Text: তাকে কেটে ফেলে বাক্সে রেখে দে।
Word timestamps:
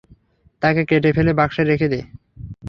তাকে 0.61 0.81
কেটে 0.89 1.09
ফেলে 1.15 1.31
বাক্সে 1.39 1.63
রেখে 1.63 1.87
দে। 1.93 1.99